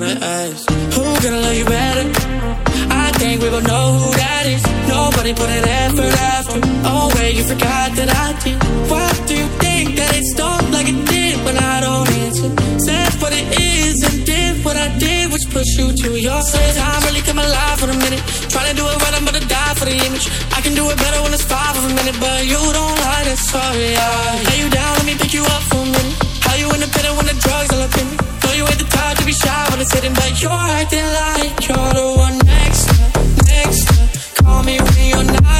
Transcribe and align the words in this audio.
gotta 0.00 0.24
ask, 0.24 0.70
who 0.96 1.04
gonna 1.20 1.40
love 1.44 1.54
you 1.54 1.64
better? 1.64 2.08
I 2.88 3.12
think 3.20 3.42
we 3.42 3.50
both 3.50 3.66
know 3.68 4.00
who 4.00 4.10
that 4.16 4.44
is. 4.48 4.62
Nobody 4.88 5.32
put 5.34 5.50
an 5.50 5.64
effort 5.68 6.14
after. 6.32 6.60
Oh, 6.88 7.12
wait, 7.16 7.36
you 7.36 7.44
forgot 7.44 7.92
that 7.98 8.08
I 8.08 8.32
did. 8.40 8.56
Why 8.88 9.12
do 9.28 9.34
you 9.36 9.48
think 9.60 9.96
that 10.00 10.10
it 10.16 10.24
stopped 10.32 10.70
like 10.72 10.88
it 10.88 11.00
did 11.04 11.36
when 11.44 11.56
I 11.58 11.80
don't 11.84 12.08
answer? 12.24 12.48
Said 12.80 13.12
what 13.20 13.32
it 13.36 13.46
is 13.60 14.00
and 14.08 14.24
did 14.24 14.64
what 14.64 14.76
I 14.76 14.88
did, 14.96 15.32
which 15.32 15.44
pushed 15.52 15.76
you 15.76 15.92
to 15.92 16.08
your 16.16 16.40
sense. 16.48 16.76
Time 16.80 17.02
really 17.04 17.20
come 17.20 17.38
alive 17.38 17.76
for 17.80 17.90
a 17.92 17.98
minute. 18.00 18.22
Trying 18.48 18.72
to 18.72 18.76
do 18.80 18.88
it 18.88 18.96
right, 19.04 19.14
I'm 19.14 19.24
gonna 19.28 19.44
die 19.44 19.74
for 19.76 19.84
the 19.84 19.96
image. 20.00 20.26
I 20.56 20.64
can 20.64 20.72
do 20.72 20.88
it 20.88 20.96
better 20.96 21.20
when 21.20 21.32
it's 21.36 21.44
five 21.44 21.76
of 21.76 21.84
a 21.84 21.92
minute, 21.92 22.16
but 22.16 22.40
you 22.48 22.56
don't 22.56 22.96
like 23.04 23.28
it. 23.28 23.36
Sorry, 23.36 23.92
I 24.00 24.08
lay 24.48 24.58
you 24.64 24.70
down, 24.72 24.92
let 24.96 25.04
me 25.04 25.14
pick 25.20 25.34
you 25.36 25.44
up 25.44 25.62
for 25.68 25.84
a 25.84 25.92
minute. 25.92 26.16
How 26.40 26.56
you 26.56 26.72
independent 26.72 27.14
when 27.20 27.26
the 27.28 27.36
drugs 27.36 27.68
are 27.76 27.84
up 27.84 27.94
in 28.00 28.08
me? 28.08 28.29
You 28.56 28.66
ain't 28.66 28.78
the 28.78 28.84
type 28.84 29.16
to 29.18 29.24
be 29.24 29.32
shy 29.32 29.66
when 29.70 29.80
it's 29.80 29.92
hidden, 29.92 30.12
but 30.14 30.42
you're 30.42 30.50
acting 30.50 31.06
like 31.20 31.68
you're 31.68 31.92
the 31.98 32.06
one 32.16 32.38
next, 32.44 32.86
next. 33.46 34.42
Call 34.42 34.62
me 34.62 34.78
when 34.78 35.04
you're 35.06 35.24
not 35.24 35.59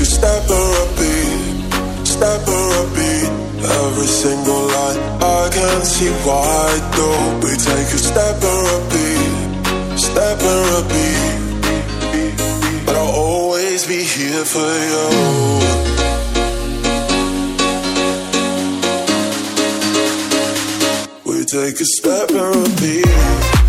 A 0.00 0.04
step 0.04 0.50
or 0.50 0.70
a 0.82 0.86
beat, 0.98 2.06
step 2.06 2.48
or 2.48 2.68
a 2.82 2.84
beat. 2.96 3.30
Every 3.62 4.06
single 4.06 4.66
line 4.74 4.98
I 5.22 5.48
can 5.52 5.82
see 5.84 6.10
why 6.26 6.80
do 6.96 7.06
we 7.46 7.52
take 7.56 7.86
a 7.86 7.98
step 7.98 8.42
or 8.42 8.62
a 8.66 8.80
beat, 8.90 9.98
step 9.98 10.42
or 10.42 10.64
a 10.80 10.82
beat. 10.92 11.40
But 12.84 12.96
I'll 12.96 13.14
always 13.14 13.86
be 13.86 14.02
here 14.02 14.44
for 14.44 14.72
you. 14.90 15.06
We 21.24 21.44
take 21.44 21.80
a 21.80 21.84
step 21.84 22.30
and 22.30 22.56
repeat. 22.56 23.61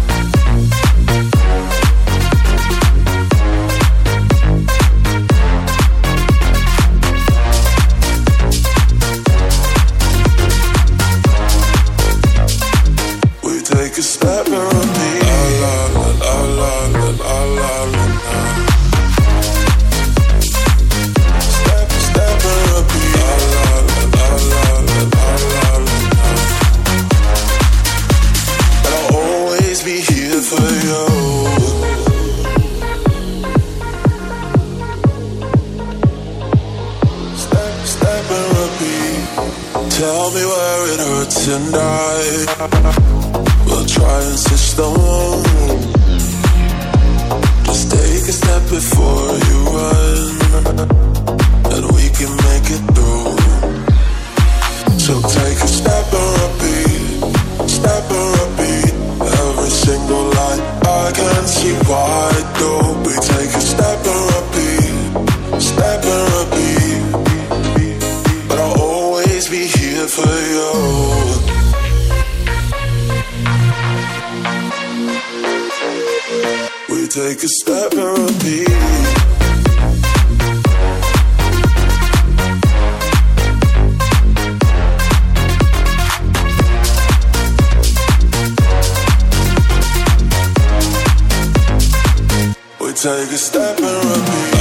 Take 93.04 93.34
a 93.34 93.38
step 93.38 93.78
and 93.80 94.06
repeat. 94.06 94.53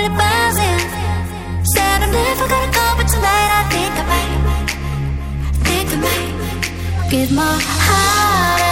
really 0.00 0.16
buzzing. 0.16 0.80
Said 1.74 2.02
I'm 2.02 2.12
never 2.12 2.48
gonna 2.48 2.72
go, 2.72 2.86
but 2.96 3.08
tonight 3.08 3.50
I 3.58 3.62
think 3.72 3.92
I 4.00 4.04
might. 4.12 4.32
I 5.44 5.64
think 5.68 5.88
I 5.92 5.96
might 6.06 7.10
give 7.10 7.32
my 7.32 7.58
heart. 7.60 8.69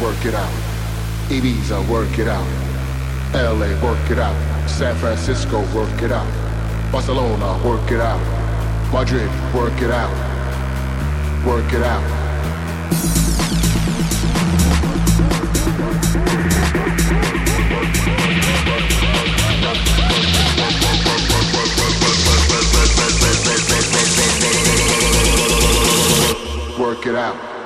work 0.00 0.24
it 0.24 0.34
out. 0.34 0.52
Ibiza, 1.28 1.88
work 1.88 2.18
it 2.18 2.28
out. 2.28 2.46
LA, 3.34 3.68
work 3.82 4.10
it 4.10 4.18
out. 4.18 4.36
San 4.68 4.94
Francisco, 4.96 5.60
work 5.74 6.02
it 6.02 6.12
out. 6.12 6.26
Barcelona, 6.92 7.60
work 7.66 7.90
it 7.90 8.00
out. 8.00 8.20
Madrid, 8.92 9.28
work 9.54 9.82
it 9.82 9.90
out. 9.90 10.10
Work 11.44 11.72
it 11.72 11.82
out. 11.82 12.02
Work 26.78 27.06
it 27.06 27.14
out. 27.16 27.57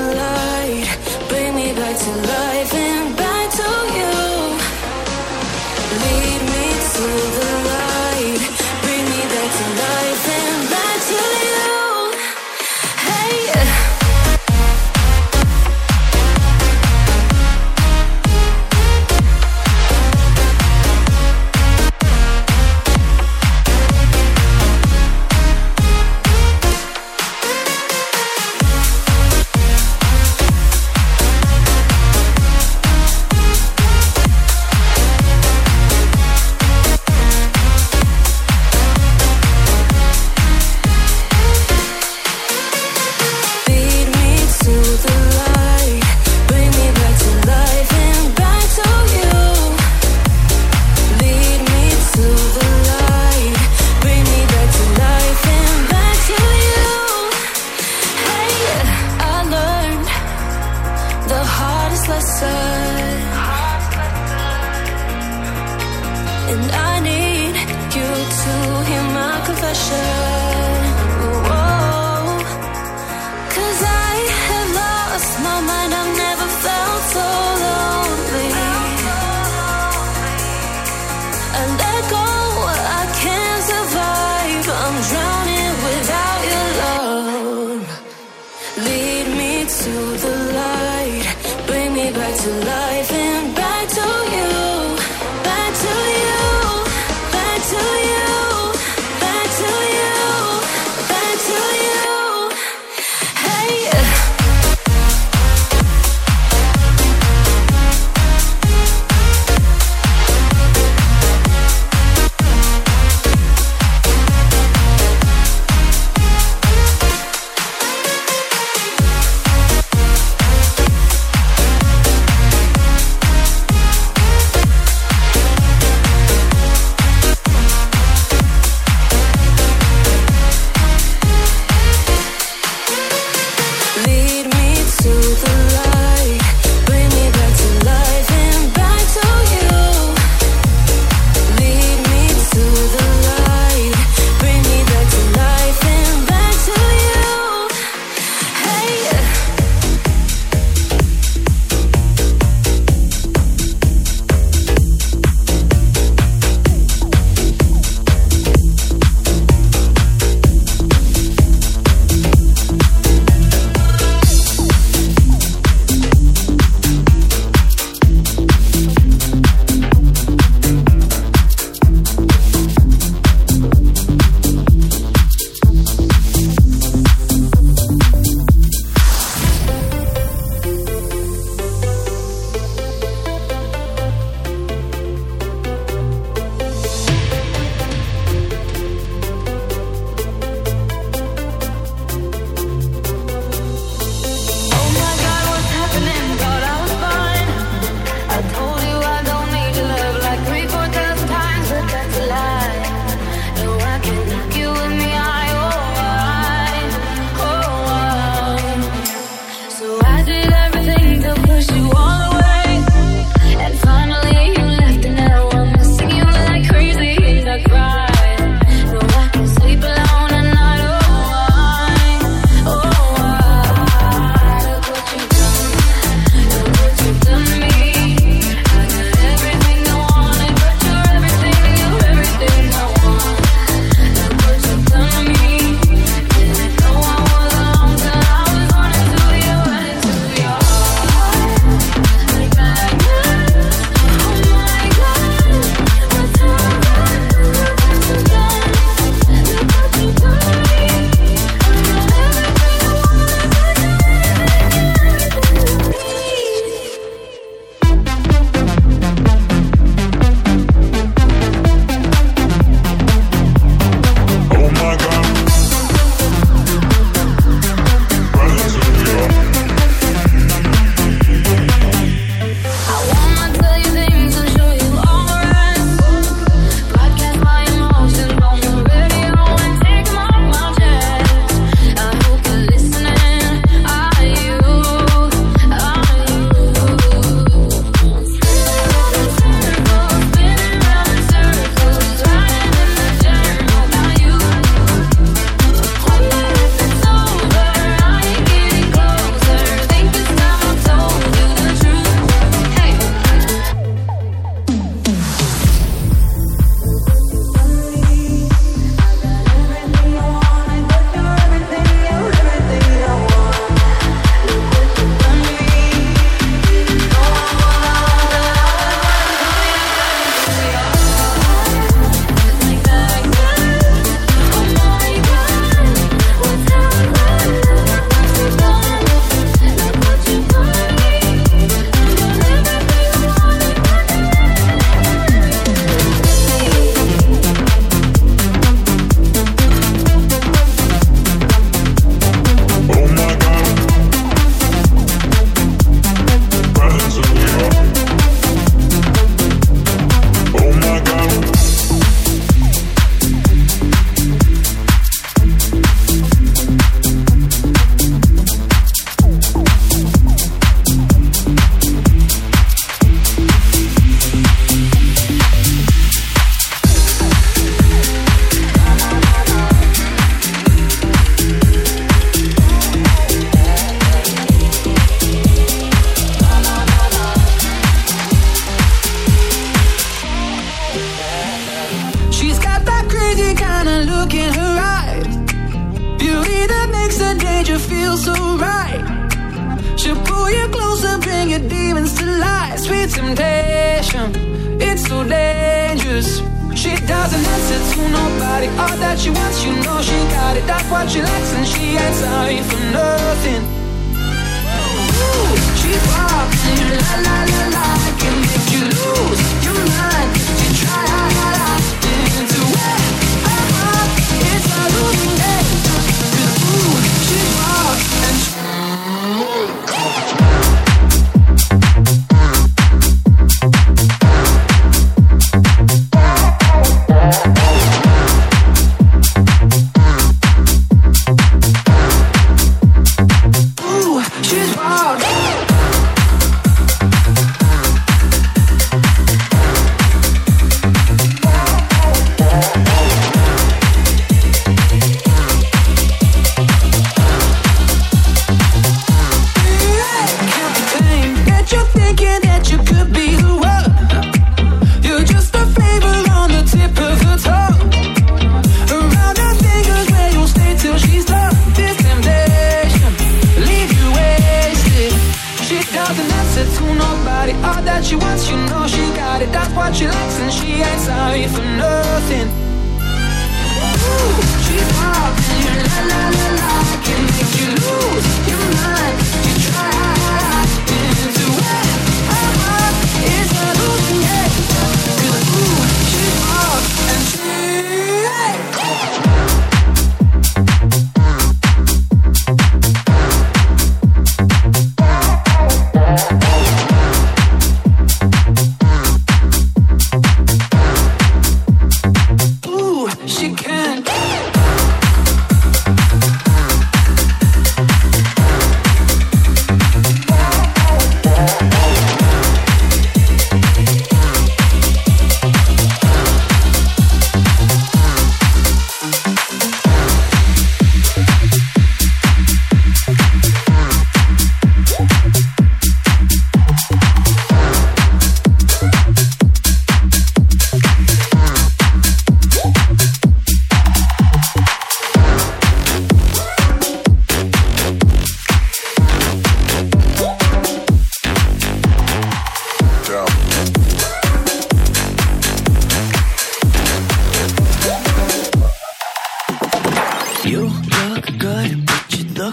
Light, 0.00 0.88
bring 1.28 1.54
me 1.54 1.72
back 1.74 1.96
to 1.98 2.10
life 2.10 2.89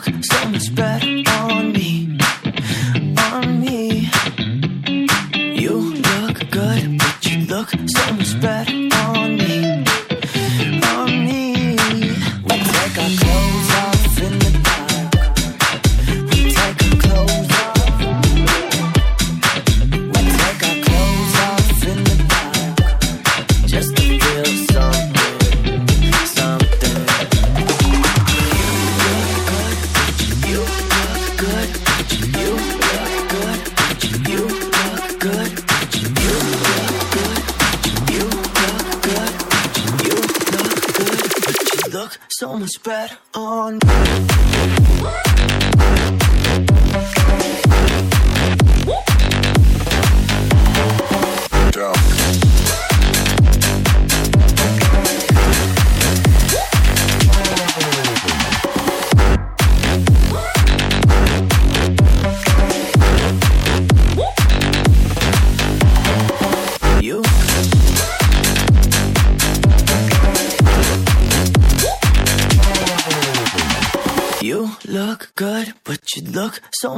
so 0.05 0.49
much 0.49 0.75
better 0.75 1.16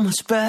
look 0.10 0.28
so 0.30 0.49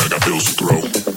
I 0.00 0.08
got 0.08 0.24
bills 0.24 0.44
to 0.44 0.52
throw. 0.54 1.07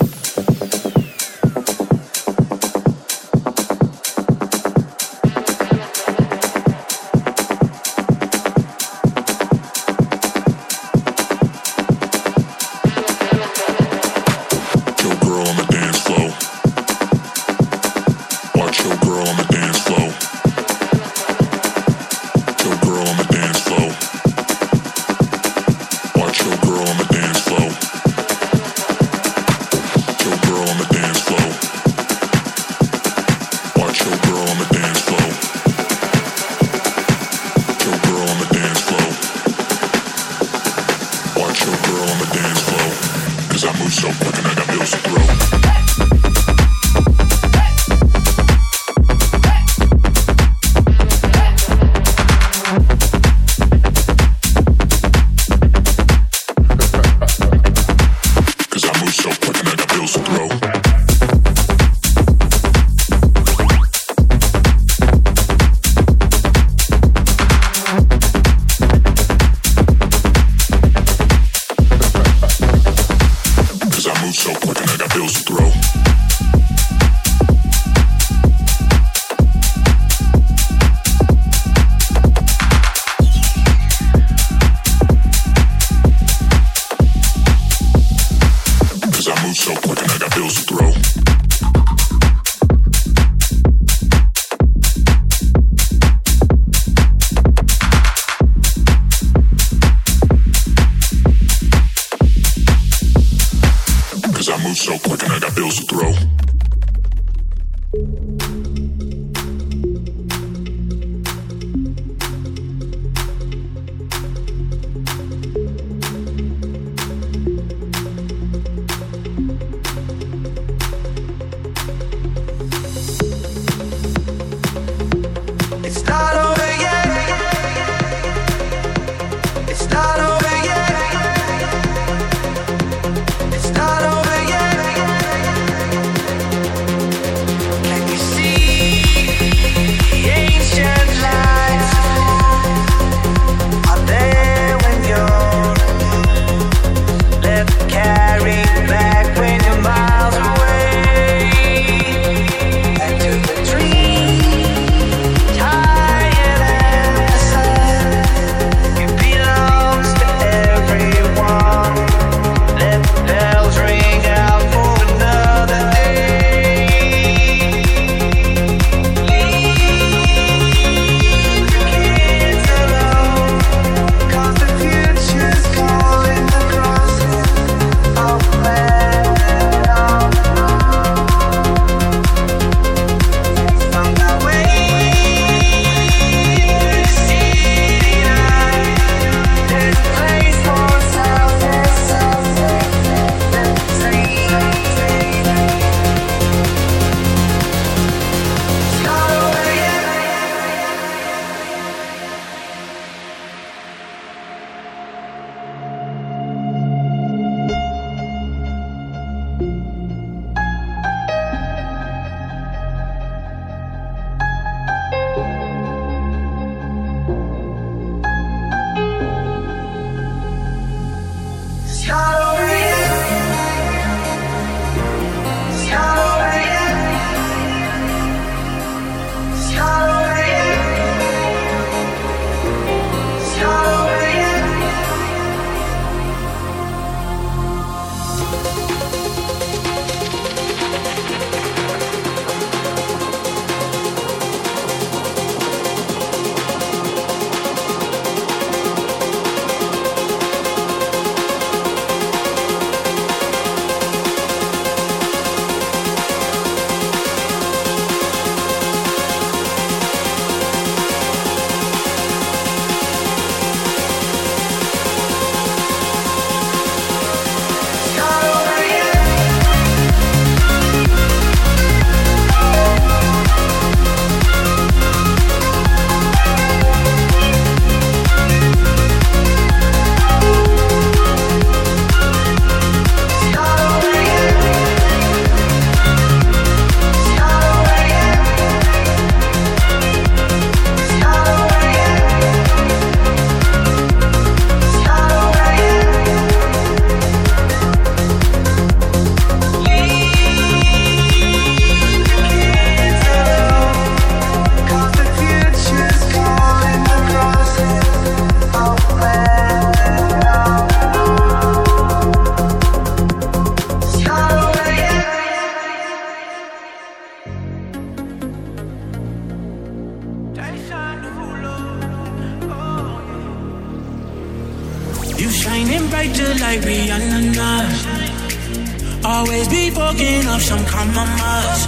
smoking 330.01 330.47
up 330.47 330.61
some 330.61 330.83
compromise. 330.85 331.81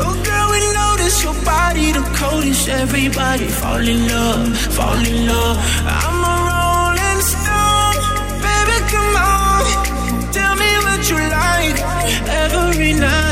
Oh, 0.00 0.14
girl, 0.26 0.46
we 0.52 0.60
notice 0.82 1.22
your 1.24 1.36
body 1.44 1.92
the 1.92 2.04
coldest. 2.20 2.68
Everybody 2.68 3.46
fall 3.60 3.86
in 3.94 4.00
love, 4.08 4.56
fall 4.76 5.02
in 5.12 5.18
love. 5.26 5.56
I'm 6.00 6.18
a 6.32 6.34
rolling 6.48 7.22
stone, 7.32 7.98
baby, 8.44 8.78
come 8.92 9.16
on. 9.30 9.64
Tell 10.36 10.54
me 10.62 10.70
what 10.86 11.02
you 11.10 11.18
like 11.40 11.78
every 12.44 12.92
night. 12.94 13.25